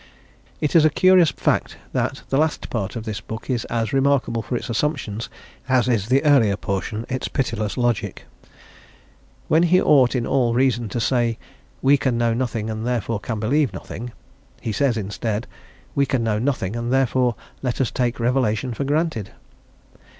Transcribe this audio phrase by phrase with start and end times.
[0.61, 4.41] It is a curious fact that the last part of this book is as remarkable
[4.41, 5.29] for its assumptions,
[5.69, 8.23] as is the earlier portion its pitiless logic.
[9.47, 11.37] When he ought in all reason to say,
[11.83, 14.11] "we can know nothing and therefore can believe nothing,"
[14.59, 15.45] he says instead,
[15.93, 19.29] "we can know nothing and therefore let us take Revelation for granted."